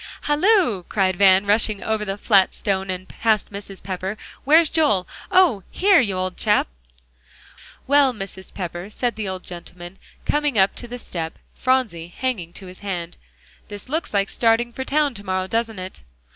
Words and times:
"Halloo!" 0.21 0.81
cried 0.89 1.15
Van, 1.15 1.45
rushing 1.45 1.83
over 1.83 2.03
the 2.03 2.17
flat 2.17 2.55
stone, 2.55 2.89
and 2.89 3.07
past 3.07 3.51
Mrs. 3.51 3.83
Pepper, 3.83 4.17
"where's 4.45 4.67
Joel? 4.67 5.07
Oh 5.31 5.61
here, 5.69 5.99
you 5.99 6.15
old 6.17 6.37
chap!" 6.37 6.67
"Well, 7.85 8.11
Mrs. 8.11 8.51
Pepper," 8.51 8.89
said 8.89 9.15
the 9.15 9.29
old 9.29 9.43
gentleman, 9.43 9.99
coming 10.25 10.57
up 10.57 10.73
to 10.77 10.87
the 10.87 10.97
step, 10.97 11.37
Phronsie 11.53 12.07
hanging 12.07 12.51
to 12.53 12.65
his 12.65 12.79
hand, 12.79 13.17
"this 13.67 13.89
looks 13.89 14.11
like 14.11 14.29
starting 14.29 14.73
for 14.73 14.83
town 14.83 15.13
to 15.13 15.23
morrow, 15.23 15.45
doesn't 15.45 15.77
it?" 15.77 16.01